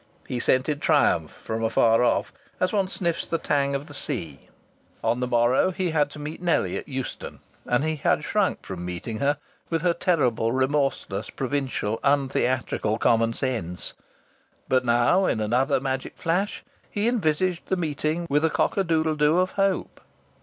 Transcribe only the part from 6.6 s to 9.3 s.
at Euston, and he had shrunk from meeting